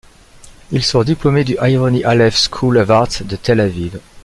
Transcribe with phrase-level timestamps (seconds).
[0.71, 3.99] Il sort diplômé du Ironi Alef School of Arts de Tel Aviv.